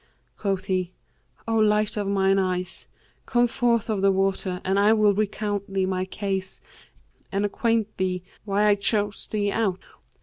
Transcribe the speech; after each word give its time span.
Quoth 0.35 0.65
he, 0.65 0.93
'O 1.47 1.57
light 1.57 1.95
of 1.95 2.07
mine 2.07 2.39
eyes, 2.39 2.87
come 3.27 3.45
forth 3.45 3.87
of 3.87 4.01
the 4.01 4.11
water, 4.11 4.59
and 4.65 4.79
I 4.79 4.93
will 4.93 5.13
recount 5.13 5.71
thee 5.71 5.85
my 5.85 6.05
case 6.05 6.59
and 7.31 7.45
acquaint 7.45 7.97
thee 7.97 8.23
why 8.43 8.65
I 8.67 8.73
chose 8.73 9.27
thee 9.27 9.51
out.' 9.51 9.79